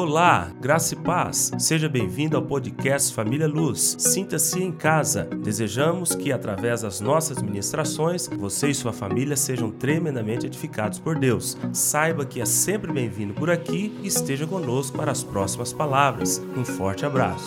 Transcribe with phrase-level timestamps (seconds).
[0.00, 1.50] Olá, graça e paz.
[1.58, 3.96] Seja bem-vindo ao podcast Família Luz.
[3.98, 5.24] Sinta-se em casa.
[5.24, 11.58] Desejamos que, através das nossas ministrações, você e sua família sejam tremendamente edificados por Deus.
[11.72, 16.40] Saiba que é sempre bem-vindo por aqui e esteja conosco para as próximas palavras.
[16.56, 17.46] Um forte abraço.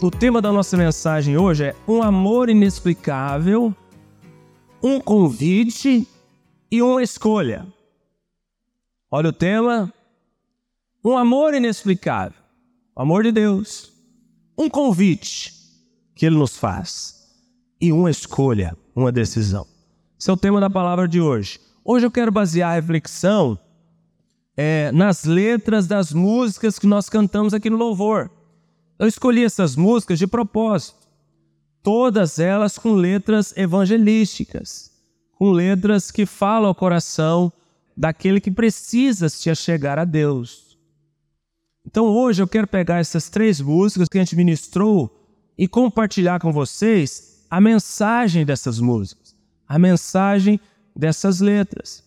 [0.00, 3.74] O tema da nossa mensagem hoje é um amor inexplicável,
[4.82, 6.08] um convite
[6.72, 7.66] e uma escolha.
[9.10, 9.92] Olha o tema:
[11.04, 12.40] um amor inexplicável,
[12.96, 13.92] o amor de Deus,
[14.56, 15.52] um convite
[16.14, 17.28] que Ele nos faz
[17.78, 19.66] e uma escolha, uma decisão.
[20.18, 21.60] Esse é o tema da palavra de hoje.
[21.84, 23.58] Hoje eu quero basear a reflexão
[24.56, 28.30] é, nas letras das músicas que nós cantamos aqui no Louvor.
[28.98, 31.06] Eu escolhi essas músicas de propósito,
[31.82, 34.91] todas elas com letras evangelísticas
[35.42, 37.52] com letras que falam ao coração
[37.96, 40.78] daquele que precisa se achegar a Deus.
[41.84, 45.10] Então hoje eu quero pegar essas três músicas que a gente ministrou
[45.58, 49.34] e compartilhar com vocês a mensagem dessas músicas,
[49.66, 50.60] a mensagem
[50.94, 52.04] dessas letras.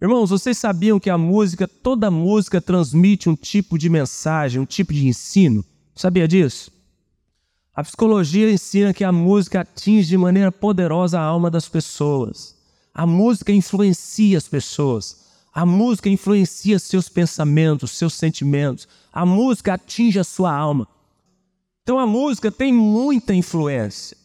[0.00, 4.94] Irmãos, vocês sabiam que a música, toda música transmite um tipo de mensagem, um tipo
[4.94, 5.64] de ensino?
[5.92, 6.70] Sabia disso?
[7.74, 12.55] A psicologia ensina que a música atinge de maneira poderosa a alma das pessoas.
[12.98, 15.26] A música influencia as pessoas.
[15.52, 18.88] A música influencia seus pensamentos, seus sentimentos.
[19.12, 20.88] A música atinge a sua alma.
[21.82, 24.16] Então a música tem muita influência.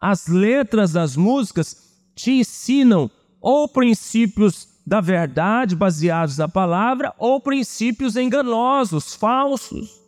[0.00, 1.76] As letras das músicas
[2.14, 3.10] te ensinam
[3.42, 10.00] ou princípios da verdade baseados na palavra ou princípios enganosos, falsos.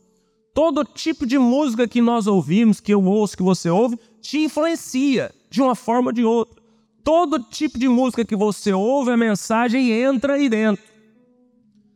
[0.54, 5.34] Todo tipo de música que nós ouvimos, que eu ouço, que você ouve, te influencia
[5.50, 6.65] de uma forma ou de outra
[7.06, 10.82] todo tipo de música que você ouve, a mensagem entra aí dentro.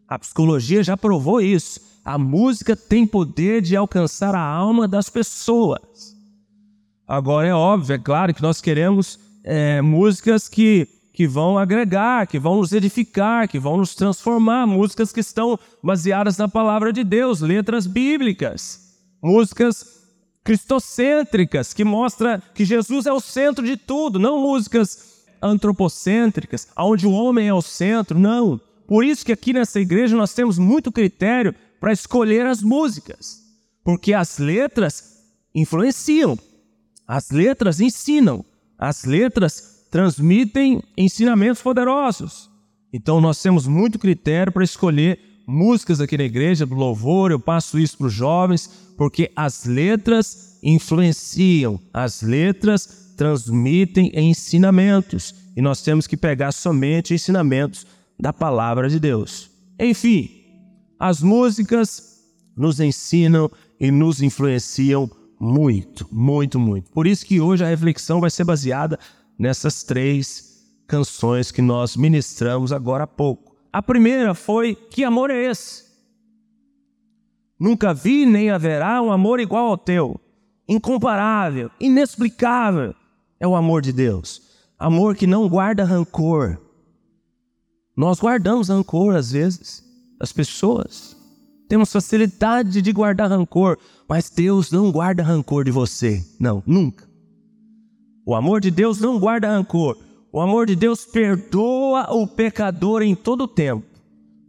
[0.06, 1.80] A psicologia já provou isso.
[2.04, 6.16] A música tem poder de alcançar a alma das pessoas.
[7.08, 12.38] Agora é óbvio, é claro que nós queremos é, músicas que, que vão agregar, que
[12.38, 17.40] vão nos edificar, que vão nos transformar, músicas que estão baseadas na palavra de Deus,
[17.40, 19.99] letras bíblicas, músicas
[20.44, 27.12] cristocêntricas, que mostra que Jesus é o centro de tudo, não músicas antropocêntricas, onde o
[27.12, 28.60] homem é o centro, não.
[28.86, 33.40] Por isso que aqui nessa igreja nós temos muito critério para escolher as músicas,
[33.84, 35.22] porque as letras
[35.54, 36.38] influenciam,
[37.06, 38.44] as letras ensinam,
[38.78, 42.50] as letras transmitem ensinamentos poderosos.
[42.92, 45.18] Então nós temos muito critério para escolher
[45.50, 50.58] músicas aqui na igreja, do louvor, eu passo isso para os jovens, porque as letras
[50.62, 57.86] influenciam, as letras transmitem ensinamentos, e nós temos que pegar somente ensinamentos
[58.18, 59.50] da palavra de Deus.
[59.78, 60.30] Enfim,
[60.98, 62.20] as músicas
[62.56, 66.90] nos ensinam e nos influenciam muito, muito, muito.
[66.90, 68.98] Por isso que hoje a reflexão vai ser baseada
[69.38, 70.50] nessas três
[70.86, 73.49] canções que nós ministramos agora há pouco.
[73.72, 75.84] A primeira foi: Que amor é esse?
[77.58, 80.18] Nunca vi nem haverá um amor igual ao teu.
[80.66, 82.94] Incomparável, inexplicável
[83.38, 84.42] é o amor de Deus.
[84.78, 86.58] Amor que não guarda rancor.
[87.96, 89.84] Nós guardamos rancor às vezes,
[90.18, 91.16] as pessoas.
[91.68, 96.24] Temos facilidade de guardar rancor, mas Deus não guarda rancor de você.
[96.38, 97.08] Não, nunca.
[98.24, 99.98] O amor de Deus não guarda rancor.
[100.32, 103.84] O amor de Deus perdoa o pecador em todo o tempo.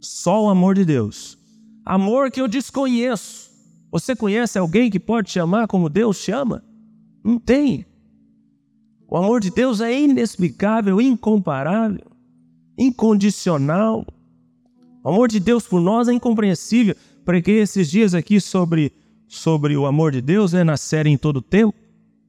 [0.00, 1.36] Só o amor de Deus.
[1.84, 3.50] Amor que eu desconheço.
[3.90, 6.64] Você conhece alguém que pode te amar como Deus chama?
[7.24, 7.84] Não tem.
[9.08, 12.06] O amor de Deus é inexplicável, incomparável,
[12.78, 14.06] incondicional.
[15.02, 16.94] O amor de Deus por nós é incompreensível.
[17.24, 18.92] Preguei esses dias aqui sobre,
[19.26, 21.81] sobre o amor de Deus, né, na série Em Todo Tempo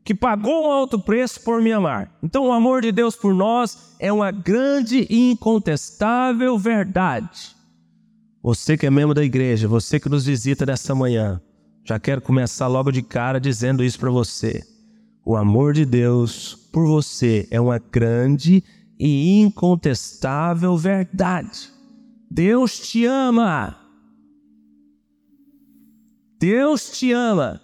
[0.04, 2.12] que pagou um alto preço por me amar.
[2.22, 7.56] Então, o amor de Deus por nós é uma grande e incontestável verdade.
[8.42, 11.42] Você que é membro da igreja, você que nos visita nesta manhã,
[11.86, 14.64] já quero começar logo de cara dizendo isso para você.
[15.26, 18.62] O amor de Deus por você é uma grande
[19.00, 21.72] e incontestável verdade.
[22.30, 23.78] Deus te ama.
[26.38, 27.62] Deus te ama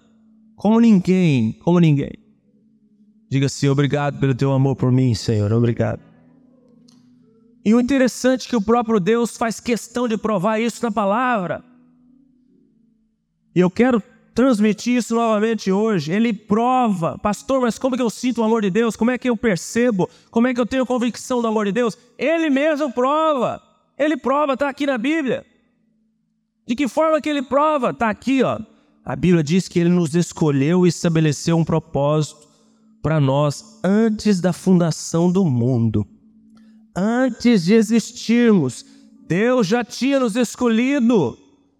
[0.60, 2.12] como ninguém, como ninguém.
[3.30, 6.02] Diga assim: obrigado pelo teu amor por mim, Senhor, obrigado.
[7.64, 11.64] E o interessante é que o próprio Deus faz questão de provar isso na palavra.
[13.54, 14.02] E eu quero
[14.34, 16.12] transmitir isso novamente hoje.
[16.12, 18.96] Ele prova, pastor, mas como é que eu sinto o amor de Deus?
[18.96, 20.10] Como é que eu percebo?
[20.32, 21.98] Como é que eu tenho convicção do amor de Deus?
[22.18, 23.62] Ele mesmo prova.
[23.98, 25.46] Ele prova, está aqui na Bíblia.
[26.66, 27.90] De que forma que ele prova?
[27.90, 28.60] Está aqui, ó.
[29.04, 32.49] A Bíblia diz que ele nos escolheu e estabeleceu um propósito
[33.02, 36.06] para nós antes da fundação do mundo.
[36.96, 38.86] Antes de existirmos,
[39.28, 41.38] Deus já tinha nos escolhido.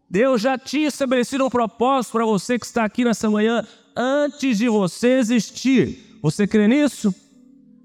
[0.10, 4.70] Deus já tinha estabelecido um propósito para você que está aqui nessa manhã antes de
[4.70, 6.18] você existir.
[6.22, 7.14] Você crê nisso?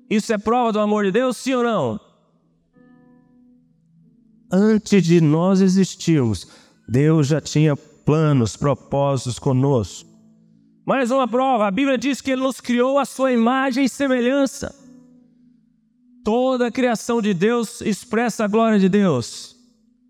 [0.08, 2.00] Isso é prova do amor de Deus, sim ou não?
[4.50, 6.46] Antes de nós existirmos,
[6.88, 10.13] Deus já tinha planos, propósitos conosco.
[10.84, 14.74] Mais uma prova: a Bíblia diz que Ele nos criou a sua imagem e semelhança.
[16.24, 19.54] Toda a criação de Deus expressa a glória de Deus.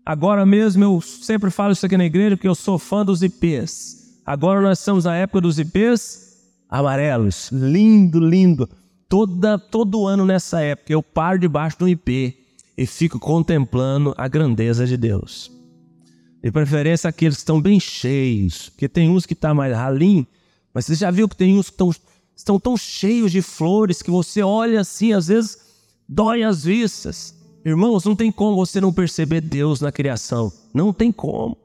[0.05, 4.21] Agora mesmo eu sempre falo isso aqui na igreja porque eu sou fã dos IPs.
[4.25, 6.25] Agora nós estamos na época dos IPs
[6.69, 7.49] amarelos.
[7.51, 8.69] Lindo, lindo.
[9.09, 12.37] Toda, todo ano nessa época eu paro debaixo do IP
[12.77, 15.51] e fico contemplando a grandeza de Deus.
[16.43, 20.25] De preferência aqueles que estão bem cheios, porque tem uns que estão tá mais ralinho,
[20.75, 21.81] mas você já viu que tem uns que
[22.35, 25.57] estão, tão cheios de flores que você olha assim, às vezes
[26.07, 27.33] dói as vistas.
[27.63, 30.51] Irmãos, não tem como você não perceber Deus na criação.
[30.73, 31.57] Não tem como.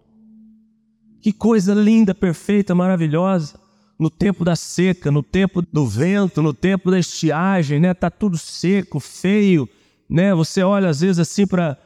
[1.20, 3.58] Que coisa linda, perfeita, maravilhosa.
[3.98, 7.92] No tempo da seca, no tempo do vento, no tempo da estiagem, né?
[7.92, 9.68] Tá tudo seco, feio,
[10.08, 10.32] né?
[10.36, 11.76] Você olha às vezes assim para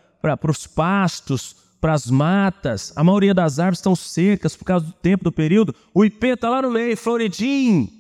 [0.47, 5.23] os pastos, para as matas, a maioria das árvores estão secas por causa do tempo,
[5.23, 5.75] do período.
[5.93, 7.91] O ipê está lá no meio, floridinho,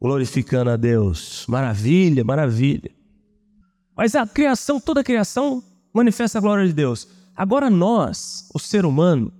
[0.00, 1.44] glorificando a Deus.
[1.48, 2.92] Maravilha, maravilha.
[3.96, 7.08] Mas a criação, toda a criação manifesta a glória de Deus.
[7.34, 9.32] Agora nós, o ser humano,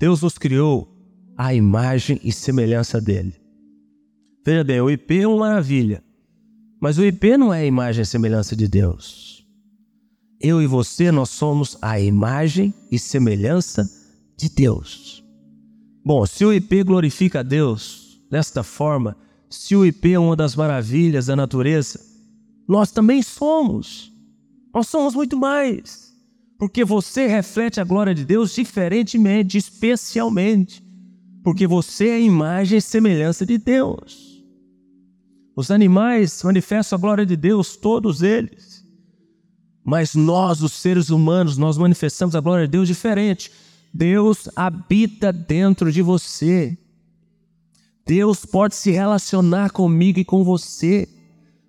[0.00, 0.88] Deus nos criou
[1.36, 3.34] à imagem e semelhança dele.
[4.42, 6.02] Veja bem, o IP é uma maravilha,
[6.80, 9.33] mas o IP não é a imagem e semelhança de Deus
[10.44, 13.90] eu e você, nós somos a imagem e semelhança
[14.36, 15.24] de Deus.
[16.04, 19.16] Bom, se o IP glorifica a Deus desta forma,
[19.48, 21.98] se o IP é uma das maravilhas da natureza,
[22.68, 24.12] nós também somos.
[24.74, 26.12] Nós somos muito mais.
[26.58, 30.84] Porque você reflete a glória de Deus diferentemente, especialmente.
[31.42, 34.44] Porque você é a imagem e semelhança de Deus.
[35.56, 38.73] Os animais manifestam a glória de Deus, todos eles.
[39.84, 43.52] Mas nós, os seres humanos, nós manifestamos a glória de Deus diferente.
[43.92, 46.76] Deus habita dentro de você.
[48.06, 51.06] Deus pode se relacionar comigo e com você.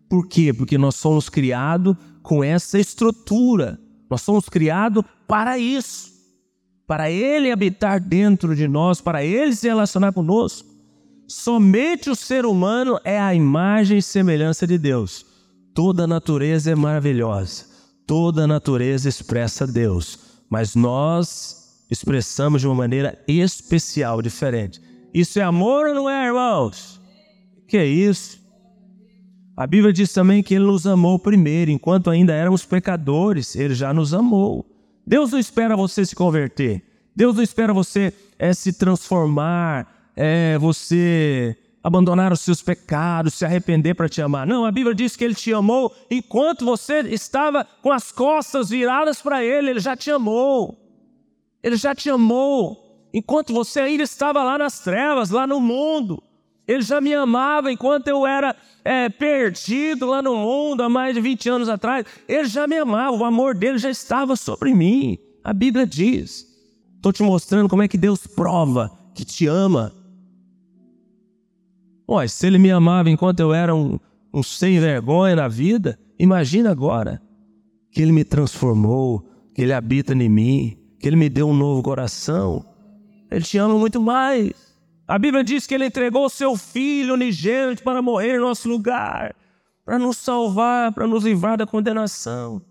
[0.10, 0.54] Por quê?
[0.54, 3.78] Porque nós somos criados com essa estrutura.
[4.10, 6.14] Nós somos criados para isso.
[6.88, 10.70] Para Ele habitar dentro de nós, para Ele se relacionar conosco.
[11.28, 15.26] Somente o ser humano é a imagem e semelhança de Deus.
[15.74, 17.75] Toda a natureza é maravilhosa
[18.06, 20.20] Toda a natureza expressa Deus,
[20.50, 24.82] mas nós expressamos de uma maneira especial, diferente.
[25.14, 27.02] Isso é amor ou não é, irmãos?
[27.68, 28.40] Que é isso?
[29.58, 33.94] A Bíblia diz também que Ele nos amou primeiro, enquanto ainda éramos pecadores, Ele já
[33.94, 34.66] nos amou.
[35.08, 36.84] Deus não espera você se converter.
[37.16, 43.94] Deus não espera você é, se transformar, é, você abandonar os seus pecados, se arrepender
[43.94, 44.48] para te amar.
[44.48, 49.22] Não, a Bíblia diz que ele te amou enquanto você estava com as costas viradas
[49.22, 50.80] para ele, ele já te amou.
[51.62, 56.24] Ele já te amou enquanto você ainda estava lá nas trevas, lá no mundo.
[56.68, 61.22] Ele já me amava enquanto eu era é, perdido lá no mundo há mais de
[61.22, 62.04] 20 anos atrás.
[62.28, 65.20] Ele já me amava, o amor dele já estava sobre mim.
[65.44, 66.48] A Bíblia diz.
[66.96, 69.94] Estou te mostrando como é que Deus prova que te ama
[72.10, 74.00] Ué, se ele me amava enquanto eu era um,
[74.34, 77.22] um sem vergonha na vida, imagina agora
[77.92, 81.82] que ele me transformou, que ele habita em mim, que ele me deu um novo
[81.82, 82.66] coração.
[83.32, 84.52] Ele te ama muito mais.
[85.08, 89.36] A Bíblia diz que ele entregou o seu filho unigênito para morrer em nosso lugar,
[89.84, 92.62] para nos salvar, para nos livrar da condenação.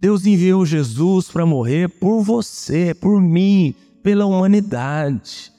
[0.00, 5.50] Deus enviou Jesus para morrer por você, por mim, pela humanidade.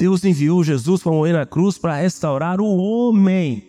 [0.00, 3.62] Deus enviou Jesus para morrer na cruz para restaurar o homem,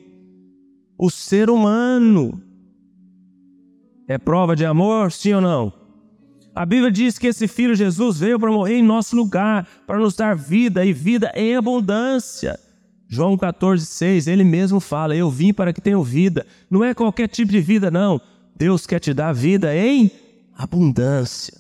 [0.98, 2.42] o ser humano.
[4.08, 5.74] É prova de amor, sim ou não?
[6.56, 10.16] A Bíblia diz que esse filho Jesus veio para morrer em nosso lugar, para nos
[10.16, 12.58] dar vida e vida em abundância.
[13.10, 16.48] João 14, 6, ele mesmo fala: Eu vim para que tenham vida.
[16.70, 18.22] Não é qualquer tipo de vida, não.
[18.56, 20.10] Deus quer te dar vida em
[20.56, 21.60] abundância.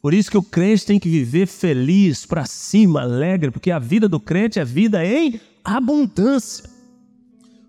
[0.00, 4.08] Por isso que o crente tem que viver feliz, para cima, alegre, porque a vida
[4.08, 6.70] do crente é vida em abundância.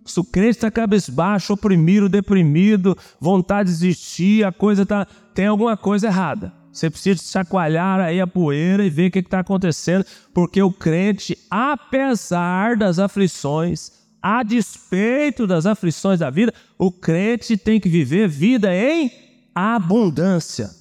[0.05, 5.75] Se o crente está cabisbaixo, oprimido, deprimido, vontade de desistir, a coisa tá, tem alguma
[5.75, 6.53] coisa errada.
[6.71, 11.38] Você precisa chacoalhar aí a poeira e ver o que está acontecendo, porque o crente,
[11.50, 18.74] apesar das aflições, a despeito das aflições da vida, o crente tem que viver vida
[18.74, 19.12] em
[19.53, 20.78] abundância.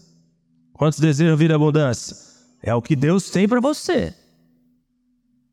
[0.79, 2.17] Quantos desejam em abundância?
[2.63, 4.15] É o que Deus tem para você.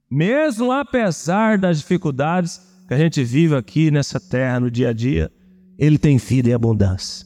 [0.09, 5.31] Mesmo apesar das dificuldades que a gente vive aqui nessa terra no dia a dia,
[5.79, 7.25] Ele tem vida em abundância.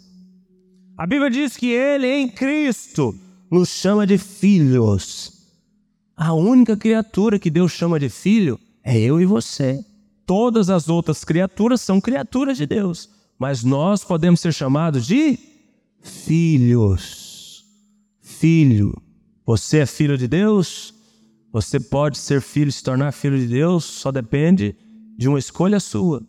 [0.98, 3.14] A Bíblia diz que Ele, em Cristo,
[3.52, 5.34] nos chama de filhos.
[6.16, 9.84] A única criatura que Deus chama de filho é eu e você.
[10.26, 15.38] Todas as outras criaturas são criaturas de Deus, mas nós podemos ser chamados de
[16.02, 17.29] filhos
[18.40, 18.94] filho.
[19.46, 20.94] Você é filho de Deus?
[21.52, 24.76] Você pode ser filho, se tornar filho de Deus, só depende
[25.18, 26.24] de uma escolha sua.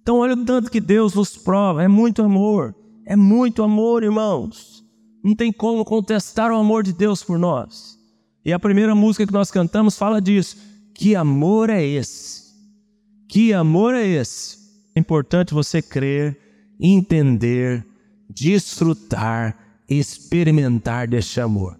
[0.00, 4.84] Então, olha o tanto que Deus nos prova, é muito amor, é muito amor, irmãos.
[5.24, 7.98] Não tem como contestar o amor de Deus por nós.
[8.44, 10.56] E a primeira música que nós cantamos fala disso.
[10.94, 12.54] Que amor é esse?
[13.28, 14.58] Que amor é esse?
[14.94, 16.38] É importante você crer,
[16.78, 17.84] entender,
[18.30, 21.78] desfrutar experimentar deste amor.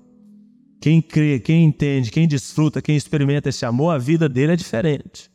[0.80, 5.30] Quem crê, quem entende, quem desfruta, quem experimenta esse amor, a vida dele é diferente.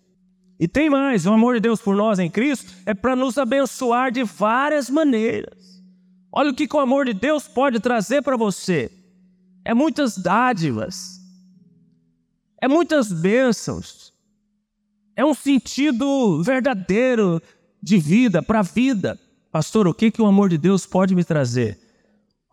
[0.59, 4.11] E tem mais: o amor de Deus por nós em Cristo é para nos abençoar
[4.11, 5.81] de várias maneiras.
[6.31, 8.91] Olha o que o amor de Deus pode trazer para você:
[9.65, 11.19] é muitas dádivas,
[12.61, 14.13] é muitas bênçãos,
[15.15, 17.41] é um sentido verdadeiro
[17.81, 19.19] de vida, para a vida.
[19.51, 21.80] Pastor, o que, que o amor de Deus pode me trazer?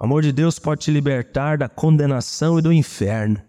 [0.00, 3.43] O amor de Deus pode te libertar da condenação e do inferno.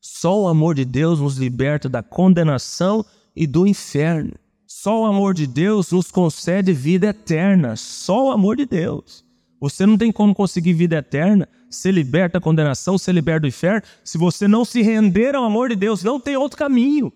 [0.00, 4.32] Só o amor de Deus nos liberta da condenação e do inferno.
[4.64, 7.74] Só o amor de Deus nos concede vida eterna.
[7.74, 9.24] Só o amor de Deus.
[9.60, 13.82] Você não tem como conseguir vida eterna, ser liberta da condenação, ser liberta do inferno,
[14.04, 16.04] se você não se render ao amor de Deus.
[16.04, 17.12] Não tem outro caminho.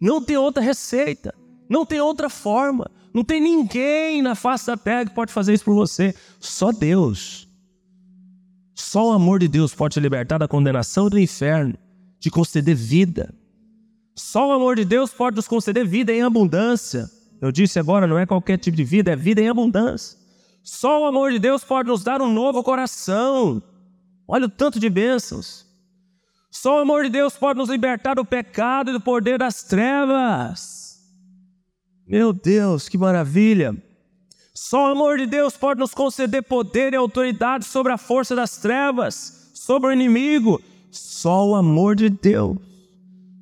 [0.00, 1.32] Não tem outra receita.
[1.68, 2.90] Não tem outra forma.
[3.12, 6.12] Não tem ninguém na face da terra que pode fazer isso por você.
[6.40, 7.43] Só Deus.
[8.74, 11.74] Só o amor de Deus pode te libertar da condenação do inferno,
[12.18, 13.32] te conceder vida.
[14.16, 17.08] Só o amor de Deus pode nos conceder vida em abundância.
[17.40, 20.18] Eu disse agora, não é qualquer tipo de vida, é vida em abundância.
[20.62, 23.62] Só o amor de Deus pode nos dar um novo coração.
[24.26, 25.66] Olha o tanto de bênçãos.
[26.50, 31.02] Só o amor de Deus pode nos libertar do pecado e do poder das trevas.
[32.06, 33.76] Meu Deus, que maravilha!
[34.56, 38.56] Só o amor de Deus pode nos conceder poder e autoridade sobre a força das
[38.56, 40.62] trevas, sobre o inimigo.
[40.92, 42.56] Só o amor de Deus.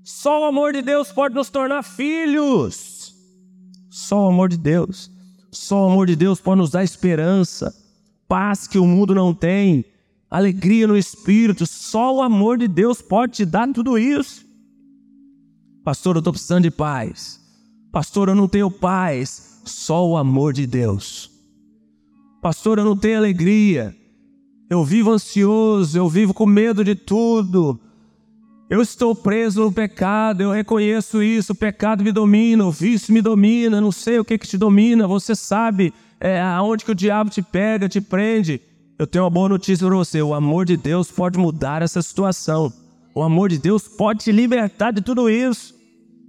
[0.02, 3.14] Só o amor de Deus pode nos tornar filhos.
[3.90, 5.10] Só o amor de Deus.
[5.50, 7.74] Só o amor de Deus pode nos dar esperança,
[8.26, 9.84] paz que o mundo não tem,
[10.30, 11.66] alegria no espírito.
[11.66, 14.46] Só o amor de Deus pode te dar tudo isso.
[15.84, 17.38] Pastor, eu estou precisando de paz.
[17.92, 21.30] Pastor, eu não tenho paz, só o amor de Deus.
[22.40, 23.94] Pastor, eu não tenho alegria.
[24.68, 27.78] Eu vivo ansioso, eu vivo com medo de tudo.
[28.68, 33.20] Eu estou preso no pecado, eu reconheço isso, o pecado me domina, o vício me
[33.20, 37.28] domina, não sei o que, que te domina, você sabe é, aonde que o diabo
[37.28, 38.62] te pega, te prende.
[38.98, 42.72] Eu tenho uma boa notícia para você: o amor de Deus pode mudar essa situação.
[43.14, 45.74] O amor de Deus pode te libertar de tudo isso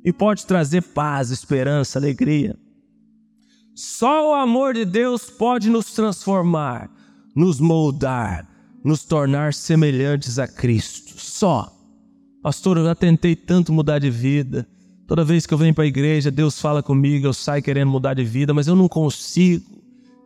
[0.03, 2.57] e pode trazer paz, esperança, alegria.
[3.75, 6.89] Só o amor de Deus pode nos transformar,
[7.35, 8.47] nos moldar,
[8.83, 11.13] nos tornar semelhantes a Cristo.
[11.17, 11.71] Só.
[12.41, 14.67] Pastor, eu já tentei tanto mudar de vida.
[15.07, 18.13] Toda vez que eu venho para a igreja, Deus fala comigo, eu saio querendo mudar
[18.13, 19.65] de vida, mas eu não consigo.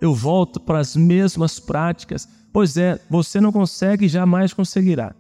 [0.02, 2.28] Eu volto para as mesmas práticas.
[2.52, 5.16] Pois é, você não consegue e jamais conseguirá.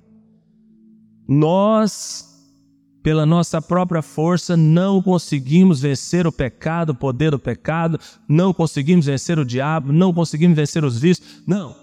[1.27, 2.36] Nós
[3.07, 7.97] pela nossa própria força, não conseguimos vencer o pecado, o poder do pecado,
[8.27, 11.41] não conseguimos vencer o diabo, não conseguimos vencer os vícios.
[11.47, 11.73] Não.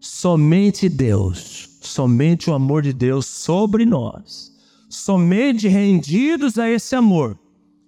[0.00, 4.50] Somente Deus, somente o amor de Deus sobre nós,
[4.88, 7.38] somente rendidos a esse amor,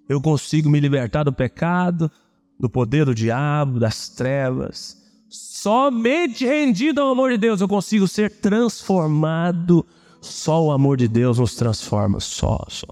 [0.07, 2.11] eu consigo me libertar do pecado,
[2.59, 5.01] do poder do diabo, das trevas.
[5.27, 9.83] Somente rendido ao amor de Deus eu consigo ser transformado
[10.23, 12.87] só o amor de Deus nos transforma, só, só.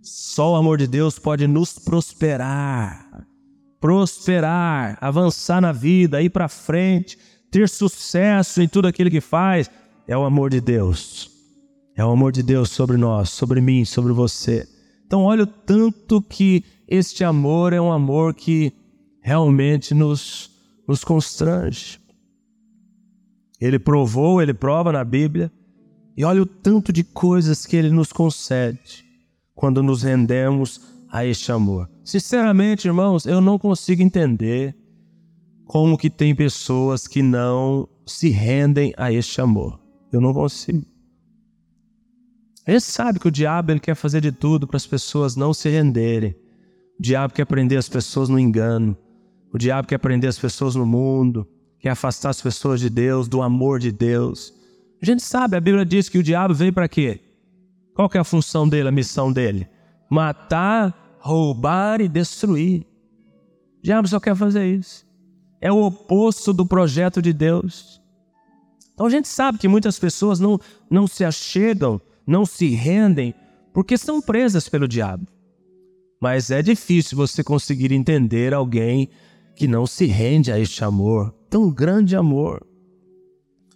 [0.00, 3.26] Só o amor de Deus pode nos prosperar,
[3.80, 7.18] prosperar, avançar na vida, ir para frente,
[7.50, 9.68] ter sucesso em tudo aquilo que faz,
[10.06, 11.30] é o amor de Deus.
[11.96, 14.66] É o amor de Deus sobre nós, sobre mim, sobre você.
[15.04, 18.72] Então, olha o tanto que este amor é um amor que
[19.20, 20.50] realmente nos,
[20.86, 21.98] nos constrange.
[23.60, 25.52] Ele provou, ele prova na Bíblia,
[26.16, 29.04] e olha o tanto de coisas que ele nos concede
[29.54, 31.88] quando nos rendemos a este amor.
[32.04, 34.74] Sinceramente, irmãos, eu não consigo entender
[35.66, 39.78] como que tem pessoas que não se rendem a este amor.
[40.12, 40.84] Eu não consigo.
[42.66, 45.68] Ele sabe que o diabo ele quer fazer de tudo para as pessoas não se
[45.68, 46.34] renderem.
[46.98, 48.96] O diabo quer prender as pessoas no engano.
[49.52, 51.46] O diabo quer prender as pessoas no mundo,
[51.80, 54.54] quer afastar as pessoas de Deus, do amor de Deus.
[55.02, 57.20] A gente sabe, a Bíblia diz que o diabo veio para quê?
[57.94, 59.66] Qual que é a função dele, a missão dele?
[60.10, 62.82] Matar, roubar e destruir.
[63.78, 65.06] O diabo só quer fazer isso.
[65.60, 68.00] É o oposto do projeto de Deus.
[68.92, 70.58] Então a gente sabe que muitas pessoas não,
[70.90, 73.34] não se achegam, não se rendem,
[73.72, 75.26] porque são presas pelo diabo.
[76.20, 79.08] Mas é difícil você conseguir entender alguém
[79.56, 82.64] que não se rende a este amor, tão grande amor.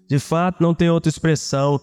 [0.09, 1.81] De fato, não tem outra expressão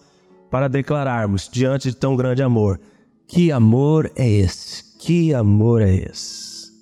[0.50, 2.80] para declararmos diante de tão grande amor.
[3.28, 4.98] Que amor é esse?
[4.98, 6.72] Que amor é esse?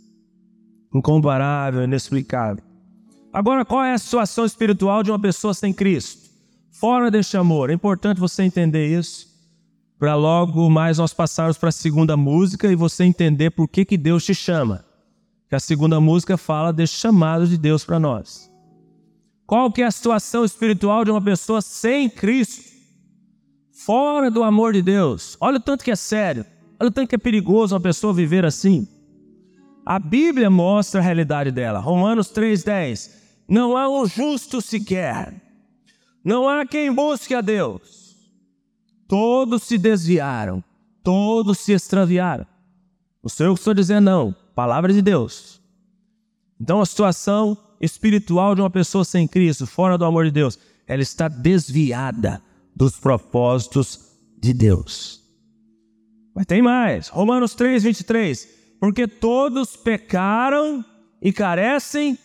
[0.95, 2.62] Incomparável, inexplicável.
[3.33, 6.31] Agora, qual é a situação espiritual de uma pessoa sem Cristo?
[6.73, 7.71] Fora deste amor.
[7.71, 9.29] É importante você entender isso,
[9.99, 13.97] para logo mais nós passarmos para a segunda música e você entender por que, que
[13.97, 14.85] Deus te chama.
[15.49, 18.50] Que a segunda música fala desse chamado de Deus para nós.
[19.50, 22.71] Qual que é a situação espiritual de uma pessoa sem Cristo?
[23.73, 25.37] Fora do amor de Deus.
[25.40, 26.47] Olha o tanto que é sério.
[26.78, 28.87] Olha o tanto que é perigoso uma pessoa viver assim.
[29.85, 31.80] A Bíblia mostra a realidade dela.
[31.80, 33.11] Romanos 3,10.
[33.49, 35.35] Não há um justo sequer.
[36.25, 38.14] Não há quem busque a Deus.
[39.09, 40.62] Todos se desviaram.
[41.02, 42.47] Todos se extraviaram.
[43.21, 44.33] O Senhor que estou dizendo, não.
[44.54, 45.61] Palavra de Deus.
[46.61, 51.02] Então a situação espiritual de uma pessoa sem Cristo, fora do amor de Deus, ela
[51.02, 52.42] está desviada
[52.76, 54.00] dos propósitos
[54.38, 55.22] de Deus.
[56.35, 57.09] Mas tem mais.
[57.09, 58.48] Romanos 3, 23.
[58.81, 60.85] Porque todos pecaram
[61.20, 62.18] e carecem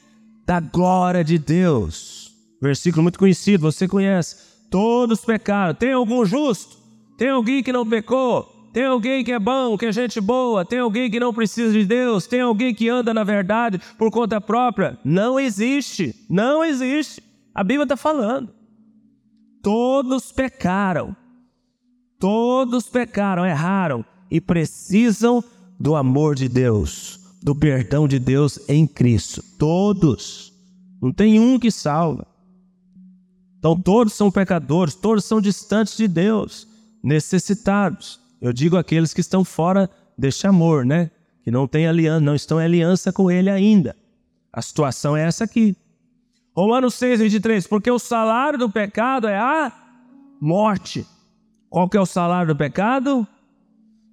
[0.45, 2.31] da glória de Deus.
[2.61, 4.37] Versículo muito conhecido, você conhece.
[4.69, 5.73] Todos pecaram.
[5.73, 6.77] Tem algum justo?
[7.17, 8.54] Tem alguém que não pecou?
[8.75, 11.85] Tem alguém que é bom, que é gente boa, tem alguém que não precisa de
[11.85, 14.99] Deus, tem alguém que anda na verdade por conta própria.
[15.01, 17.23] Não existe, não existe.
[17.53, 18.53] A Bíblia está falando.
[19.63, 21.15] Todos pecaram,
[22.19, 25.41] todos pecaram, erraram e precisam
[25.79, 29.41] do amor de Deus, do perdão de Deus em Cristo.
[29.57, 30.51] Todos.
[31.01, 32.27] Não tem um que salva.
[33.57, 36.67] Então todos são pecadores, todos são distantes de Deus,
[37.01, 38.24] necessitados.
[38.45, 41.09] Eu digo aqueles que estão fora deste amor, né?
[41.43, 43.95] Que não têm aliança, não estão em aliança com ele ainda.
[44.53, 45.75] A situação é essa aqui.
[46.55, 47.65] Romanos 6, 23.
[47.65, 49.71] Porque o salário do pecado é a
[50.39, 51.07] morte.
[51.71, 53.27] Qual que é o salário do pecado?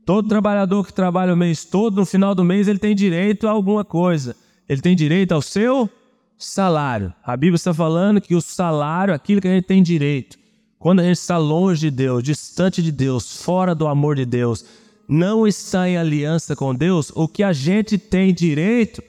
[0.06, 3.50] Todo trabalhador que trabalha o mês todo, no final do mês, ele tem direito a
[3.50, 4.34] alguma coisa.
[4.66, 5.90] Ele tem direito ao seu
[6.38, 7.12] salário.
[7.22, 10.38] A Bíblia está falando que o salário, aquilo que a gente tem direito,
[10.82, 14.64] quando a gente está longe de Deus, distante de Deus, fora do amor de Deus,
[15.08, 19.00] não está em aliança com Deus, o que a gente tem direito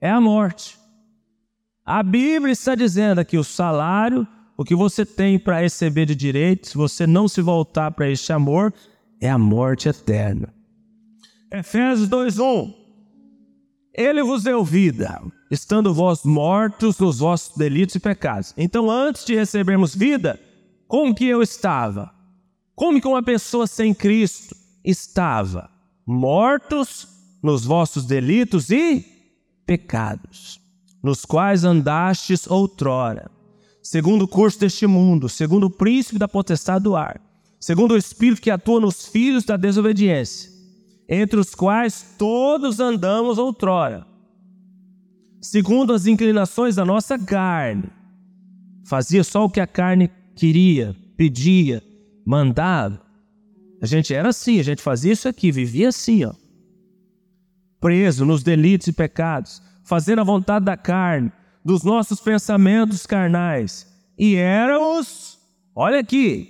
[0.00, 0.76] é a morte.
[1.86, 6.66] A Bíblia está dizendo aqui o salário, o que você tem para receber de direito,
[6.66, 8.74] se você não se voltar para este amor,
[9.20, 10.52] é a morte eterna.
[11.52, 12.74] Efésios 2:1
[13.94, 18.52] Ele vos deu vida, estando vós mortos nos vossos delitos e pecados.
[18.56, 20.40] Então, antes de recebermos vida,
[20.90, 22.12] como que eu estava?
[22.74, 25.70] Como que uma pessoa sem Cristo estava?
[26.04, 27.06] Mortos
[27.40, 29.06] nos vossos delitos e
[29.64, 30.60] pecados,
[31.00, 33.30] nos quais andastes outrora,
[33.80, 37.20] segundo o curso deste mundo, segundo o príncipe da potestade do ar,
[37.60, 40.50] segundo o espírito que atua nos filhos da desobediência,
[41.08, 44.04] entre os quais todos andamos outrora,
[45.40, 47.88] segundo as inclinações da nossa carne.
[48.84, 51.82] Fazia só o que a carne queria, pedia,
[52.24, 52.98] mandava.
[53.82, 56.32] A gente era assim, a gente fazia isso aqui, vivia assim, ó.
[57.78, 61.30] Preso nos delitos e pecados, fazendo a vontade da carne,
[61.62, 63.86] dos nossos pensamentos carnais.
[64.18, 65.38] E éramos,
[65.74, 66.48] olha aqui,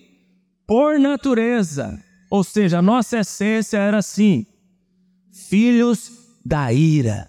[0.68, 2.00] por natureza,
[2.30, 4.46] ou seja, a nossa essência era assim:
[5.32, 6.12] filhos
[6.46, 7.28] da ira.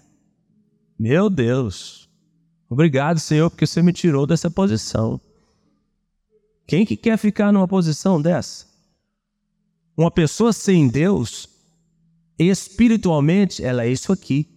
[0.96, 2.08] Meu Deus,
[2.70, 5.20] obrigado, Senhor, porque você me tirou dessa posição.
[6.66, 8.66] Quem que quer ficar numa posição dessa?
[9.96, 11.48] Uma pessoa sem Deus,
[12.38, 14.48] espiritualmente, ela é isso aqui.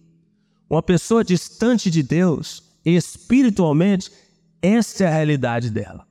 [0.68, 4.10] Uma pessoa distante de Deus, espiritualmente,
[4.62, 6.06] essa é a realidade dela.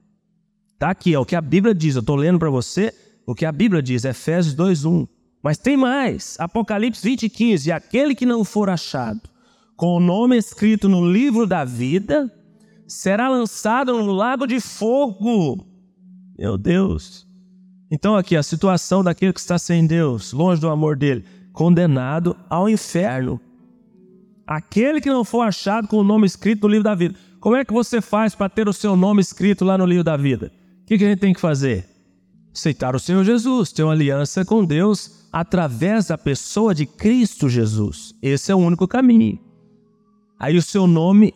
[0.78, 1.96] Tá aqui, é o que a Bíblia diz.
[1.96, 2.94] Eu estou lendo para você
[3.26, 5.08] o que a Bíblia diz, Efésios 2:1.
[5.42, 7.70] Mas tem mais, Apocalipse 20, 15.
[7.70, 9.22] E aquele que não for achado
[9.76, 12.32] com o nome escrito no livro da vida
[12.88, 15.75] será lançado no lago de fogo.
[16.38, 17.26] Meu Deus.
[17.90, 22.68] Então, aqui a situação daquele que está sem Deus, longe do amor dele, condenado ao
[22.68, 23.40] inferno.
[24.46, 27.16] Aquele que não for achado com o nome escrito no livro da vida.
[27.40, 30.18] Como é que você faz para ter o seu nome escrito lá no livro da
[30.18, 30.52] vida?
[30.82, 31.88] O que, que a gente tem que fazer?
[32.54, 38.14] Aceitar o Senhor Jesus, ter uma aliança com Deus através da pessoa de Cristo Jesus.
[38.22, 39.40] Esse é o único caminho.
[40.40, 41.34] Aí o seu nome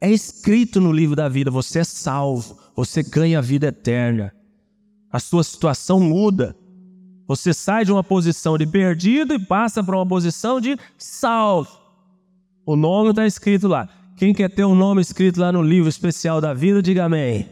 [0.00, 4.32] é escrito no livro da vida, você é salvo, você ganha a vida eterna.
[5.12, 6.56] A sua situação muda.
[7.26, 11.70] Você sai de uma posição de perdido e passa para uma posição de salvo.
[12.66, 13.88] O nome está escrito lá.
[14.16, 17.48] Quem quer ter um nome escrito lá no livro especial da vida, diga amém.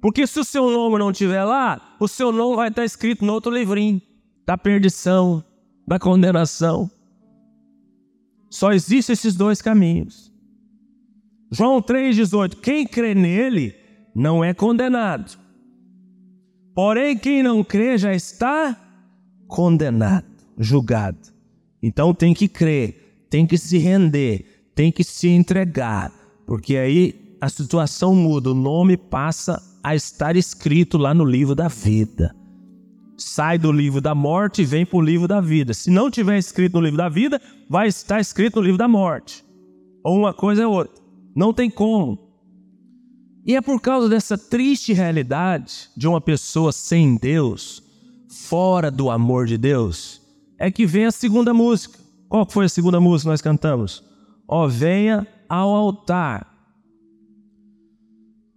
[0.00, 3.32] Porque se o seu nome não estiver lá, o seu nome vai estar escrito no
[3.32, 4.00] outro livrinho
[4.46, 5.42] da perdição,
[5.86, 6.90] da condenação.
[8.50, 10.32] Só existem esses dois caminhos.
[11.50, 13.74] João 3,18: Quem crê nele
[14.14, 15.38] não é condenado.
[16.74, 18.76] Porém, quem não crê já está
[19.46, 20.26] condenado,
[20.58, 21.32] julgado.
[21.82, 26.10] Então tem que crer, tem que se render, tem que se entregar,
[26.46, 31.68] porque aí a situação muda, o nome passa a estar escrito lá no livro da
[31.68, 32.34] vida.
[33.16, 35.74] Sai do livro da morte e vem para o livro da vida.
[35.74, 39.44] Se não tiver escrito no livro da vida, vai estar escrito no livro da morte.
[40.02, 41.00] Ou uma coisa ou outra.
[41.36, 42.18] Não tem como.
[43.46, 47.82] E é por causa dessa triste realidade de uma pessoa sem Deus,
[48.28, 50.22] fora do amor de Deus,
[50.58, 51.98] é que vem a segunda música.
[52.28, 54.02] Qual foi a segunda música que nós cantamos?
[54.48, 56.50] ó, venha ao altar.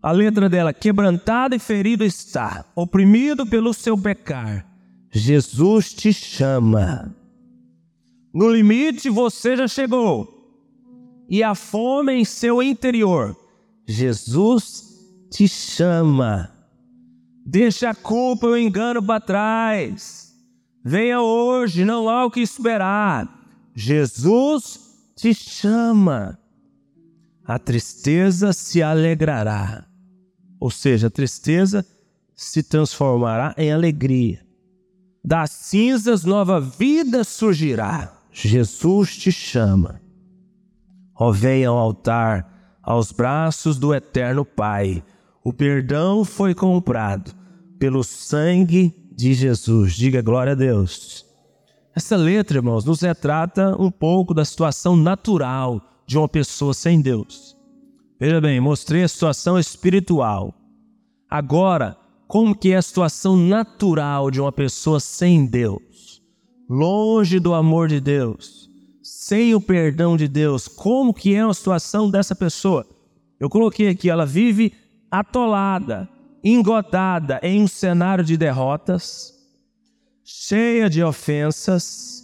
[0.02, 4.66] A letra dela, quebrantado e ferido está, oprimido pelo seu pecar.
[5.12, 7.16] Jesus te chama.
[8.34, 10.34] No limite você já chegou.
[11.30, 13.36] E a fome em seu interior.
[13.88, 14.84] Jesus
[15.32, 16.52] te chama.
[17.46, 20.36] Deixa a culpa e o engano para trás.
[20.84, 23.28] Venha hoje, não há o que esperar.
[23.74, 26.38] Jesus te chama.
[27.46, 29.86] A tristeza se alegrará.
[30.60, 31.86] Ou seja, a tristeza
[32.36, 34.46] se transformará em alegria.
[35.24, 38.14] Das cinzas nova vida surgirá.
[38.32, 40.02] Jesus te chama.
[41.16, 42.57] Ó, venha ao altar,
[42.88, 45.04] aos braços do eterno Pai.
[45.44, 47.36] O perdão foi comprado
[47.78, 49.94] pelo sangue de Jesus.
[49.94, 51.26] Diga glória a Deus.
[51.94, 57.58] Essa letra, irmãos, nos retrata um pouco da situação natural de uma pessoa sem Deus.
[58.18, 60.54] Veja bem, mostrei a situação espiritual.
[61.30, 66.22] Agora, como que é a situação natural de uma pessoa sem Deus?
[66.70, 68.67] Longe do amor de Deus,
[69.28, 72.88] sem o perdão de Deus, como que é a situação dessa pessoa?
[73.38, 74.72] Eu coloquei aqui, ela vive
[75.12, 76.08] atolada,
[76.42, 79.34] engodada em um cenário de derrotas,
[80.24, 82.24] cheia de ofensas,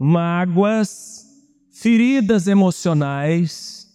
[0.00, 1.24] mágoas,
[1.70, 3.86] feridas emocionais.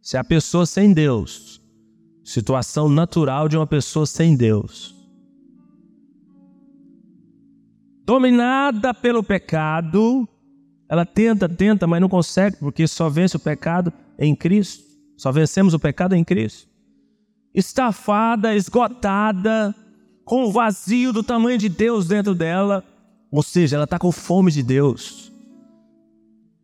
[0.00, 1.60] Se a pessoa sem Deus,
[2.24, 4.96] situação natural de uma pessoa sem Deus,
[8.06, 10.26] dominada pelo pecado,
[10.88, 14.84] ela tenta, tenta, mas não consegue, porque só vence o pecado em Cristo.
[15.16, 16.68] Só vencemos o pecado em Cristo.
[17.54, 19.74] Estafada, esgotada,
[20.24, 22.84] com o vazio do tamanho de Deus dentro dela,
[23.30, 25.32] ou seja, ela está com fome de Deus.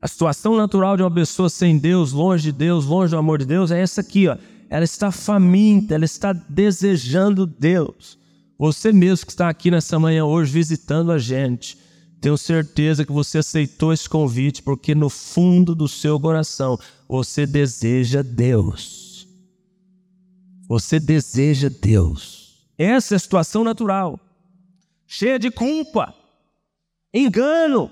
[0.00, 3.46] A situação natural de uma pessoa sem Deus, longe de Deus, longe do amor de
[3.46, 4.36] Deus, é essa aqui, ó.
[4.68, 8.18] Ela está faminta, ela está desejando Deus.
[8.58, 11.78] Você mesmo que está aqui nessa manhã hoje visitando a gente,
[12.22, 18.22] tenho certeza que você aceitou esse convite porque no fundo do seu coração você deseja
[18.22, 19.26] Deus.
[20.68, 22.64] Você deseja Deus.
[22.78, 24.20] Essa é a situação natural,
[25.04, 26.14] cheia de culpa,
[27.12, 27.90] engano,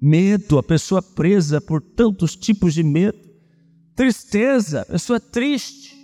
[0.00, 3.18] medo, a pessoa presa por tantos tipos de medo,
[3.94, 5.96] tristeza, a pessoa triste,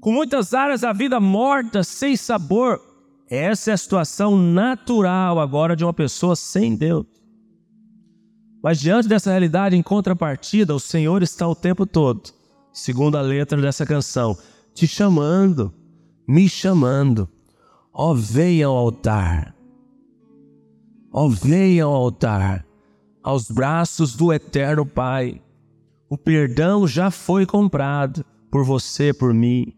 [0.00, 2.89] com muitas áreas da vida mortas, sem sabor.
[3.30, 7.06] Essa é a situação natural agora de uma pessoa sem Deus.
[8.62, 12.30] Mas diante dessa realidade, em contrapartida, o Senhor está o tempo todo,
[12.72, 14.36] segundo a letra dessa canção,
[14.74, 15.72] te chamando
[16.30, 17.28] me chamando.
[17.92, 19.52] Ó, venha ao altar.
[21.12, 22.64] Ó, venha ao altar,
[23.20, 25.42] aos braços do eterno Pai.
[26.08, 29.72] O perdão já foi comprado por você, por mim.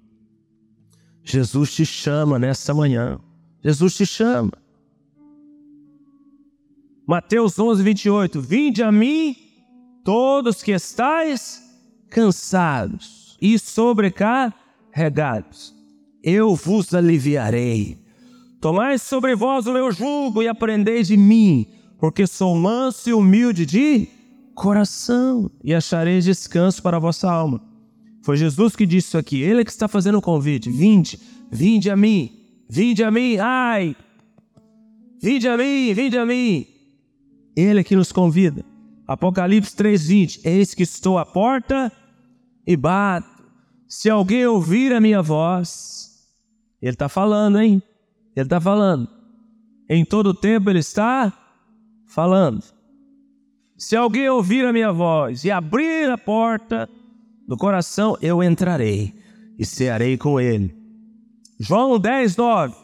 [1.25, 3.19] Jesus te chama nessa manhã.
[3.62, 4.51] Jesus te chama.
[7.07, 8.40] Mateus 11, 28.
[8.40, 9.37] Vinde a mim,
[10.05, 11.62] todos que estáis
[12.11, 15.75] cansados e sobrecarregados,
[16.22, 17.98] eu vos aliviarei.
[18.61, 21.66] Tomai sobre vós o meu jugo e aprendei de mim,
[21.98, 24.09] porque sou manso e humilde de
[24.55, 27.61] coração, e achareis descanso para a vossa alma.
[28.22, 31.18] Foi Jesus que disse isso aqui, ele é que está fazendo o convite: vinde,
[31.51, 32.42] vinde a mim,
[32.73, 33.95] vinde a mim, ai,
[35.23, 36.67] vinde a mim, vinde a mim.
[37.55, 38.65] Ele é que nos convida.
[39.07, 41.93] Apocalipse 3:20, eis que estou à porta
[42.67, 43.29] e bato.
[43.87, 46.33] Se alguém ouvir a minha voz,
[46.81, 47.83] ele está falando, hein?
[48.35, 49.07] Ele está falando.
[49.87, 51.31] Em todo tempo ele está
[52.07, 52.65] falando.
[53.77, 56.89] Se alguém ouvir a minha voz e abrir a porta
[57.47, 59.15] do coração, eu entrarei
[59.59, 60.82] e cearei com ele.
[61.64, 62.75] João 10, 9.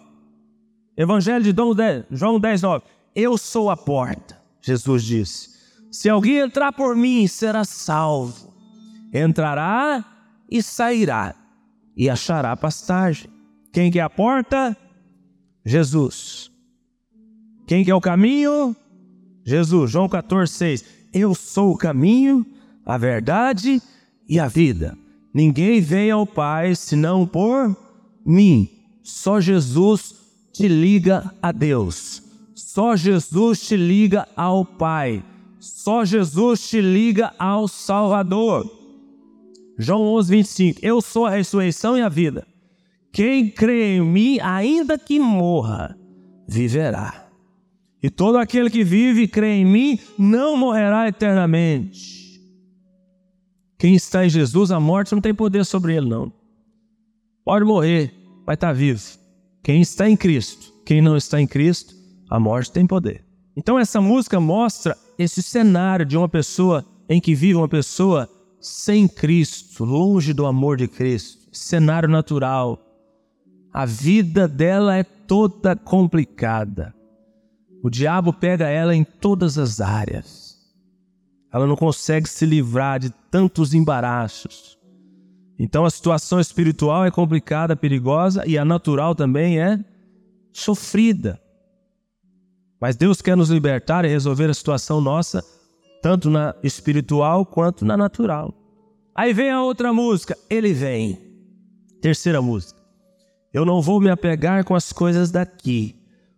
[0.97, 2.85] Evangelho de Dom 10, João 10, 9.
[3.13, 5.51] Eu sou a porta, Jesus disse.
[5.91, 8.55] Se alguém entrar por mim, será salvo.
[9.13, 10.05] Entrará
[10.49, 11.35] e sairá
[11.97, 13.29] e achará pastagem.
[13.73, 14.77] Quem que é a porta?
[15.67, 16.49] Jesus.
[17.67, 18.77] Quem que é o caminho?
[19.45, 19.91] Jesus.
[19.91, 20.85] João 14, 6.
[21.13, 22.47] Eu sou o caminho,
[22.87, 23.83] a verdade
[24.29, 24.97] e a vida.
[25.35, 27.88] Ninguém vem ao Pai senão por
[28.29, 28.69] mim.
[29.03, 30.15] Só Jesus
[30.53, 32.23] te liga a Deus.
[32.55, 35.25] Só Jesus te liga ao Pai.
[35.59, 38.71] Só Jesus te liga ao Salvador.
[39.79, 40.81] João 11, 25.
[40.83, 42.47] Eu sou a ressurreição e a vida.
[43.13, 45.97] Quem crê em mim, ainda que morra,
[46.47, 47.29] viverá.
[48.03, 52.41] E todo aquele que vive e crê em mim não morrerá eternamente.
[53.79, 56.33] Quem está em Jesus, a morte não tem poder sobre ele, não.
[57.45, 58.13] Pode morrer,
[58.49, 59.03] vai estar vivo.
[59.63, 61.95] Quem está em Cristo, quem não está em Cristo,
[62.31, 63.23] a morte tem poder.
[63.55, 68.27] Então essa música mostra esse cenário de uma pessoa em que vive uma pessoa
[68.59, 71.47] sem Cristo, longe do amor de Cristo.
[71.53, 72.83] Cenário natural,
[73.71, 76.95] a vida dela é toda complicada.
[77.85, 80.57] O diabo pega ela em todas as áreas.
[81.53, 84.78] Ela não consegue se livrar de tantos embaraços.
[85.59, 89.83] Então a situação espiritual é complicada, perigosa e a natural também é
[90.53, 91.41] sofrida.
[92.81, 95.45] Mas Deus quer nos libertar e resolver a situação nossa,
[96.01, 98.55] tanto na espiritual quanto na natural.
[99.15, 101.19] Aí vem a outra música, Ele Vem.
[102.01, 102.79] Terceira música.
[103.53, 105.97] Eu não vou me apegar com as coisas daqui,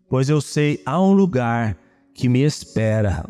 [0.09, 1.77] pois eu sei há um lugar
[2.15, 3.29] que me espera.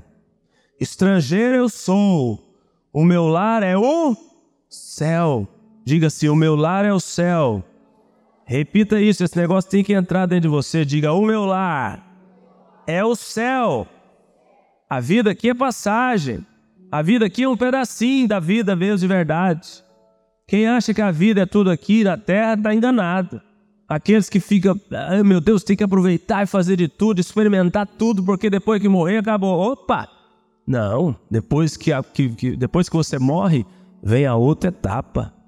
[0.80, 2.56] Estrangeiro eu sou,
[2.92, 4.16] o meu lar é o
[4.68, 5.48] céu.
[5.90, 7.64] Diga-se, o meu lar é o céu.
[8.44, 10.84] Repita isso, esse negócio tem que entrar dentro de você.
[10.84, 12.00] Diga, o meu lar
[12.86, 13.88] é o céu.
[14.88, 16.46] A vida aqui é passagem.
[16.92, 19.82] A vida aqui é um pedacinho da vida mesmo de verdade.
[20.46, 23.42] Quem acha que a vida é tudo aqui na terra está enganado.
[23.88, 28.22] Aqueles que ficam, ah, meu Deus, tem que aproveitar e fazer de tudo, experimentar tudo,
[28.22, 29.72] porque depois que morrer acabou.
[29.72, 30.08] Opa!
[30.64, 33.66] Não, depois que, que, que depois que você morre,
[34.00, 35.39] vem a outra etapa.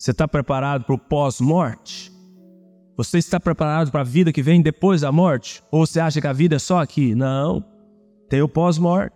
[0.00, 2.10] Você está preparado para o pós-morte?
[2.96, 5.62] Você está preparado para a vida que vem depois da morte?
[5.70, 7.14] Ou você acha que a vida é só aqui?
[7.14, 7.62] Não,
[8.26, 9.14] tem o pós-morte.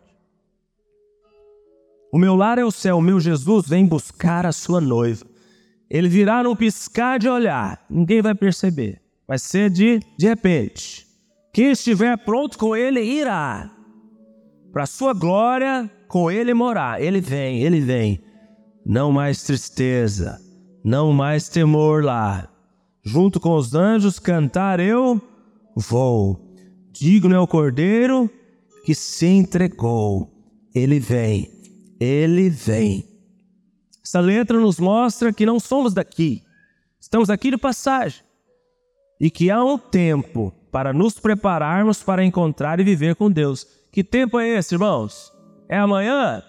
[2.12, 5.24] O meu lar é o céu, o meu Jesus vem buscar a sua noiva.
[5.88, 9.00] Ele virá num piscar de olhar, ninguém vai perceber.
[9.26, 11.06] Vai ser de, de repente.
[11.50, 13.74] Quem estiver pronto com ele irá.
[14.70, 17.00] Para sua glória, com ele morar.
[17.00, 18.22] Ele vem, ele vem.
[18.84, 20.43] Não mais tristeza,
[20.84, 22.46] não mais temor lá.
[23.02, 25.20] Junto com os anjos cantar eu
[25.74, 26.54] vou.
[26.92, 28.30] Digno é o cordeiro
[28.84, 30.30] que se entregou.
[30.74, 31.50] Ele vem,
[31.98, 33.08] ele vem.
[34.04, 36.42] Essa letra nos mostra que não somos daqui,
[37.00, 38.22] estamos aqui de passagem
[39.18, 43.66] e que há um tempo para nos prepararmos para encontrar e viver com Deus.
[43.90, 45.32] Que tempo é esse, irmãos?
[45.68, 46.42] É amanhã?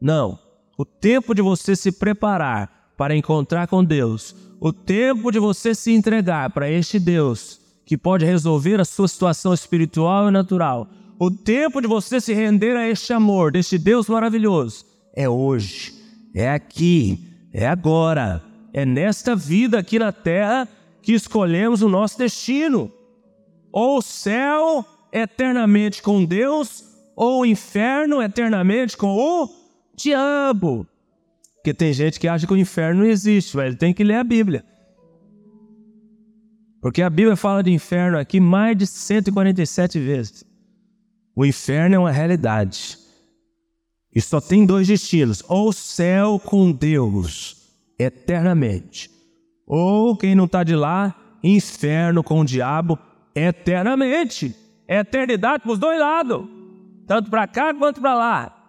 [0.00, 0.38] Não.
[0.76, 5.90] O tempo de você se preparar para encontrar com Deus, o tempo de você se
[5.90, 10.86] entregar para este Deus que pode resolver a sua situação espiritual e natural,
[11.18, 14.84] o tempo de você se render a este amor, deste Deus maravilhoso,
[15.16, 15.98] é hoje
[16.34, 17.18] é aqui,
[17.54, 20.68] é agora, é nesta vida aqui na terra
[21.00, 22.92] que escolhemos o nosso destino.
[23.72, 26.84] Ou o céu eternamente com Deus,
[27.16, 29.48] ou o inferno eternamente com o
[29.96, 30.86] diabo.
[31.60, 33.76] Porque tem gente que acha que o inferno não existe, velho.
[33.76, 34.64] Tem que ler a Bíblia.
[36.80, 40.44] Porque a Bíblia fala de inferno aqui mais de 147 vezes.
[41.36, 42.98] O inferno é uma realidade.
[44.14, 47.58] E só tem dois destinos: ou céu com Deus
[47.98, 49.10] eternamente,
[49.66, 52.98] ou quem não está de lá, inferno com o diabo
[53.34, 54.56] eternamente.
[54.88, 56.48] É eternidade para os dois lados,
[57.06, 58.59] tanto para cá quanto para lá.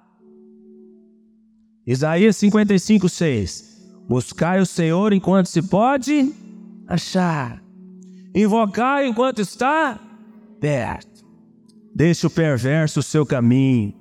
[1.86, 3.72] Isaías 55, 6.
[4.08, 6.32] Buscai o Senhor enquanto se pode
[6.88, 7.62] achar.
[8.36, 10.00] Invocai enquanto está
[10.60, 11.26] perto.
[11.94, 13.94] Deixe o perverso o seu caminho,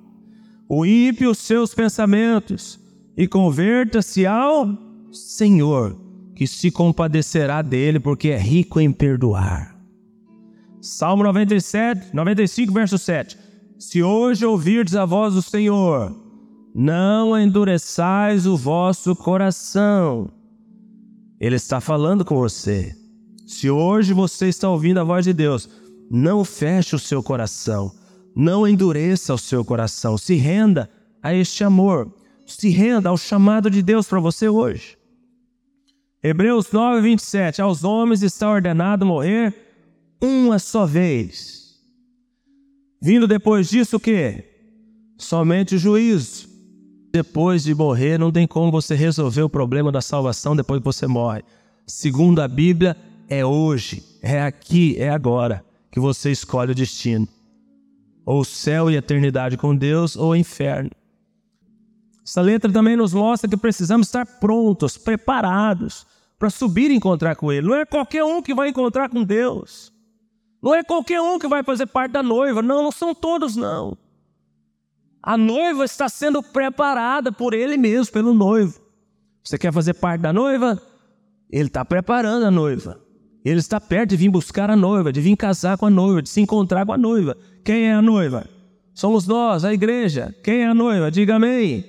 [0.69, 2.79] o ímpio os seus pensamentos,
[3.17, 4.77] e converta-se ao
[5.11, 5.99] Senhor,
[6.33, 9.77] que se compadecerá dele, porque é rico em perdoar.
[10.79, 13.37] Salmo 97, 95, verso 7.
[13.77, 16.15] Se hoje ouvirdes a voz do Senhor,
[16.73, 20.31] não endureçais o vosso coração.
[21.39, 22.95] Ele está falando com você.
[23.45, 25.67] Se hoje você está ouvindo a voz de Deus,
[26.09, 27.91] não feche o seu coração,
[28.35, 30.89] não endureça o seu coração, se renda
[31.21, 32.13] a este amor,
[32.45, 34.97] se renda ao chamado de Deus para você hoje.
[36.23, 37.61] Hebreus 9, 27.
[37.61, 39.55] Aos homens está ordenado morrer
[40.21, 41.81] uma só vez.
[43.01, 44.45] Vindo depois disso o quê?
[45.17, 46.50] Somente o juízo.
[47.11, 51.05] Depois de morrer, não tem como você resolver o problema da salvação depois que você
[51.07, 51.43] morre.
[51.85, 52.95] Segundo a Bíblia,
[53.27, 57.27] é hoje, é aqui, é agora que você escolhe o destino.
[58.25, 60.89] Ou céu e eternidade com Deus, ou inferno.
[62.25, 66.05] Essa letra também nos mostra que precisamos estar prontos, preparados
[66.39, 67.67] para subir e encontrar com Ele.
[67.67, 69.91] Não é qualquer um que vai encontrar com Deus.
[70.61, 72.61] Não é qualquer um que vai fazer parte da noiva.
[72.61, 73.97] Não, não são todos, não.
[75.21, 78.79] A noiva está sendo preparada por ele mesmo, pelo noivo.
[79.43, 80.81] Você quer fazer parte da noiva?
[81.49, 82.99] Ele está preparando a noiva.
[83.43, 86.29] Ele está perto de vir buscar a noiva, de vir casar com a noiva, de
[86.29, 87.35] se encontrar com a noiva.
[87.63, 88.47] Quem é a noiva?
[88.93, 90.33] Somos nós, a igreja.
[90.43, 91.11] Quem é a noiva?
[91.11, 91.85] Diga amém.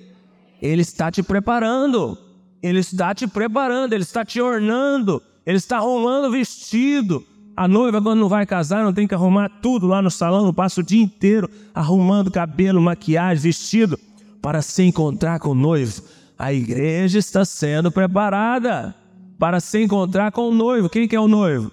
[0.60, 2.18] Ele está te preparando.
[2.62, 8.20] Ele está te preparando, ele está te ornando, ele está arrumando vestido, a noiva, quando
[8.20, 11.48] não vai casar, não tem que arrumar tudo lá no salão, passa o dia inteiro
[11.74, 13.98] arrumando cabelo, maquiagem, vestido,
[14.40, 16.02] para se encontrar com o noivo.
[16.38, 18.94] A igreja está sendo preparada
[19.38, 20.88] para se encontrar com o noivo.
[20.88, 21.70] Quem que é o noivo?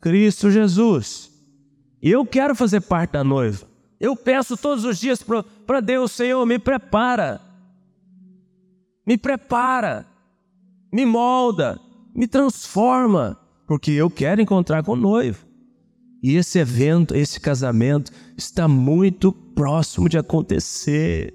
[0.00, 1.30] Cristo Jesus.
[2.02, 3.66] Eu quero fazer parte da noiva.
[4.00, 5.24] Eu peço todos os dias
[5.66, 7.40] para Deus, Senhor, me prepara.
[9.06, 10.06] Me prepara.
[10.92, 11.78] Me molda.
[12.14, 13.38] Me transforma
[13.70, 15.46] porque eu quero encontrar com o noivo.
[16.20, 21.32] E esse evento, esse casamento está muito próximo de acontecer.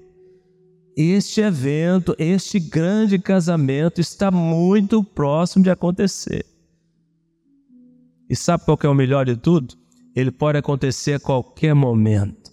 [0.94, 6.44] Este evento, este grande casamento está muito próximo de acontecer.
[8.28, 9.74] E sabe qual é o melhor de tudo?
[10.14, 12.52] Ele pode acontecer a qualquer momento.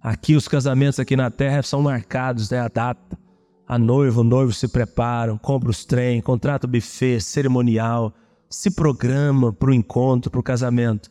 [0.00, 3.18] Aqui os casamentos aqui na terra são marcados, né, a data.
[3.66, 8.14] A noiva, o noivo se preparam, compra os trem, contrata o buffet, cerimonial,
[8.48, 11.10] se programa para o encontro, para o casamento.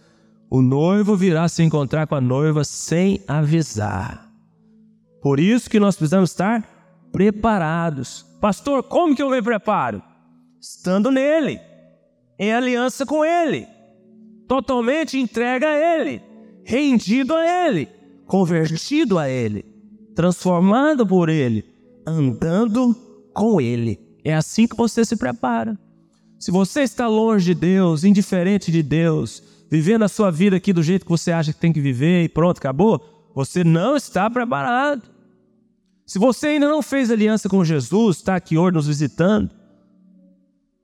[0.50, 4.28] O noivo virá se encontrar com a noiva sem avisar.
[5.21, 6.63] Por isso que nós precisamos estar
[7.12, 8.26] preparados.
[8.39, 10.02] Pastor, como que eu me preparo?
[10.60, 11.60] Estando nele,
[12.39, 13.67] em aliança com ele,
[14.47, 16.21] totalmente entregue a ele,
[16.63, 17.88] rendido a ele,
[18.26, 19.65] convertido a ele,
[20.15, 21.65] transformado por ele,
[22.06, 22.95] andando
[23.34, 24.00] com ele.
[24.23, 25.78] É assim que você se prepara.
[26.39, 30.84] Se você está longe de Deus, indiferente de Deus, vivendo a sua vida aqui do
[30.84, 35.04] jeito que você acha que tem que viver e pronto, acabou, você não está preparado.
[36.06, 39.50] Se você ainda não fez aliança com Jesus, está aqui hoje nos visitando.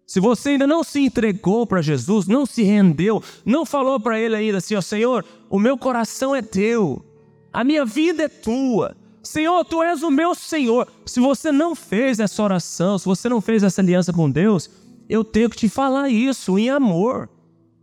[0.05, 4.35] Se você ainda não se entregou para Jesus, não se rendeu, não falou para Ele
[4.35, 7.03] ainda assim: Ó Senhor, o meu coração é teu,
[7.51, 8.97] a minha vida é tua.
[9.23, 10.87] Senhor, tu és o meu Senhor.
[11.05, 14.69] Se você não fez essa oração, se você não fez essa aliança com Deus,
[15.09, 17.29] eu tenho que te falar isso em amor.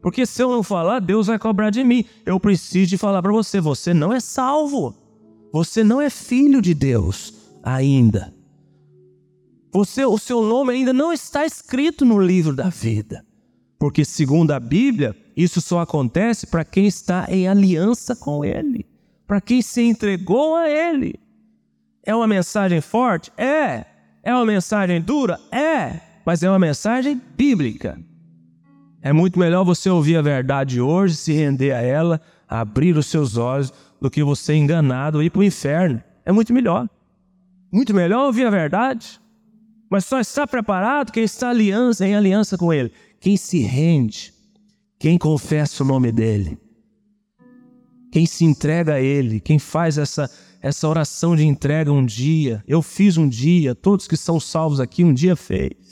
[0.02, 2.04] Porque se eu não falar, Deus vai cobrar de mim.
[2.24, 4.94] Eu preciso de falar para você: você não é salvo.
[5.52, 8.32] Você não é filho de Deus ainda.
[9.72, 13.24] Você, o seu nome ainda não está escrito no livro da vida.
[13.78, 18.86] Porque, segundo a Bíblia, isso só acontece para quem está em aliança com Ele,
[19.26, 21.14] para quem se entregou a Ele.
[22.04, 23.32] É uma mensagem forte?
[23.36, 23.86] É.
[24.22, 25.40] É uma mensagem dura?
[25.50, 28.00] É mas é uma mensagem bíblica.
[29.02, 33.36] É muito melhor você ouvir a verdade hoje, se render a ela, abrir os seus
[33.36, 36.00] olhos, do que você enganado ir para o inferno.
[36.24, 36.88] É muito melhor.
[37.72, 39.20] Muito melhor ouvir a verdade.
[39.90, 42.92] Mas só está preparado quem está aliança, em aliança com Ele.
[43.18, 44.32] Quem se rende,
[45.00, 46.56] quem confessa o nome dEle,
[48.12, 50.30] quem se entrega a Ele, quem faz essa,
[50.62, 52.62] essa oração de entrega um dia.
[52.68, 55.89] Eu fiz um dia, todos que são salvos aqui um dia fez.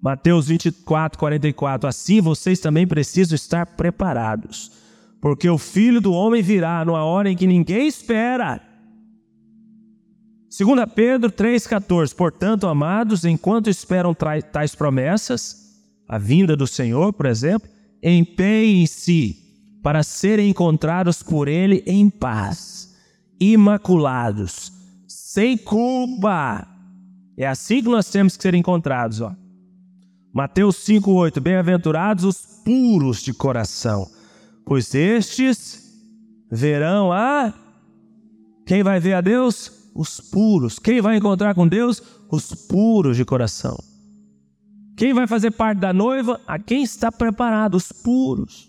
[0.00, 1.88] Mateus 24, 44.
[1.88, 4.70] Assim vocês também precisam estar preparados,
[5.20, 8.60] porque o filho do homem virá numa hora em que ninguém espera.
[10.56, 15.68] 2 Pedro 3,14 Portanto, amados, enquanto esperam tais promessas,
[16.08, 17.68] a vinda do Senhor, por exemplo,
[18.02, 19.36] empenhem-se
[19.82, 22.96] para serem encontrados por Ele em paz,
[23.38, 24.72] imaculados,
[25.06, 26.66] sem culpa.
[27.36, 29.20] É assim que nós temos que ser encontrados.
[29.20, 29.32] Ó.
[30.32, 34.06] Mateus 5,8: Bem-aventurados os puros de coração,
[34.64, 35.88] pois estes
[36.50, 37.52] verão a.
[38.66, 39.90] Quem vai ver a Deus?
[39.94, 40.78] Os puros.
[40.78, 42.02] Quem vai encontrar com Deus?
[42.30, 43.76] Os puros de coração.
[44.96, 46.40] Quem vai fazer parte da noiva?
[46.46, 48.68] A quem está preparado, os puros.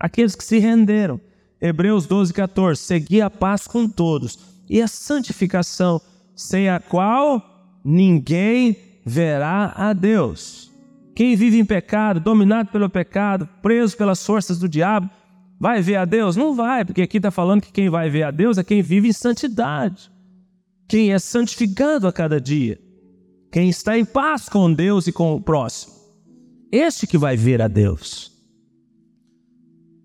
[0.00, 1.20] Aqueles que se renderam.
[1.60, 2.80] Hebreus 12, 14.
[2.80, 4.38] Segui a paz com todos
[4.68, 6.00] e a santificação,
[6.34, 10.67] sem a qual ninguém verá a Deus.
[11.18, 15.10] Quem vive em pecado, dominado pelo pecado, preso pelas forças do diabo,
[15.58, 16.36] vai ver a Deus?
[16.36, 19.08] Não vai, porque aqui está falando que quem vai ver a Deus é quem vive
[19.08, 20.12] em santidade
[20.88, 22.80] quem é santificado a cada dia,
[23.52, 25.92] quem está em paz com Deus e com o próximo.
[26.72, 28.32] Este que vai ver a Deus.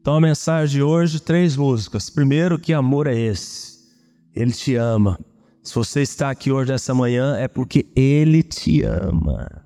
[0.01, 2.09] Então a mensagem de hoje, três músicas.
[2.09, 3.79] Primeiro, que amor é esse?
[4.35, 5.17] Ele te ama.
[5.61, 9.63] Se você está aqui hoje essa manhã, é porque Ele te ama.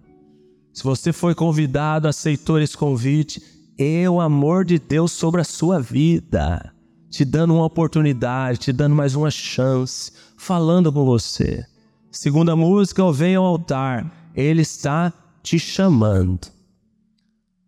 [0.78, 3.42] Se você foi convidado, aceitou esse convite,
[3.80, 6.72] é o amor de Deus sobre a sua vida
[7.10, 11.66] te dando uma oportunidade, te dando mais uma chance, falando com você.
[12.12, 14.32] Segunda música, o Venha ao altar.
[14.36, 15.12] Ele está
[15.42, 16.48] te chamando.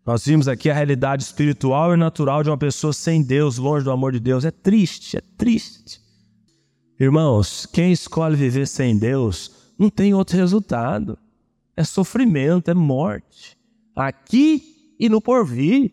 [0.06, 3.90] Nós vimos aqui a realidade espiritual e natural de uma pessoa sem Deus, longe do
[3.90, 4.44] amor de Deus.
[4.44, 6.00] É triste, é triste.
[7.00, 11.18] Irmãos, quem escolhe viver sem Deus não tem outro resultado.
[11.80, 13.56] É sofrimento, é morte.
[13.96, 15.90] Aqui e no porvir.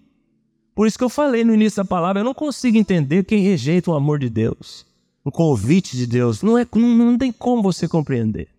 [0.75, 3.89] Por isso que eu falei no início da palavra, eu não consigo entender quem rejeita
[3.89, 4.85] o amor de Deus,
[5.23, 6.41] o convite de Deus.
[6.41, 8.49] Não, é, não, não tem como você compreender.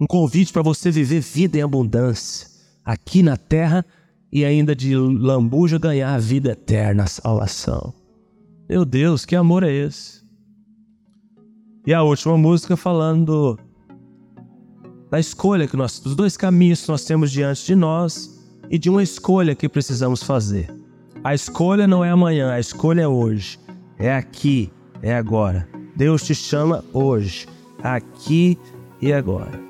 [0.00, 2.48] Um convite para você viver vida em abundância,
[2.82, 3.84] aqui na terra
[4.32, 7.92] e ainda de lambuja ganhar a vida eterna, a salvação.
[8.66, 10.22] Meu Deus, que amor é esse?
[11.86, 13.58] E a última música falando
[15.10, 18.38] da escolha que nós, dos dois caminhos que nós temos diante de nós
[18.70, 20.72] e de uma escolha que precisamos fazer.
[21.24, 23.58] A escolha não é amanhã, a escolha é hoje.
[23.98, 25.68] É aqui, é agora.
[25.96, 27.46] Deus te chama hoje,
[27.82, 28.56] aqui
[29.02, 29.60] e agora.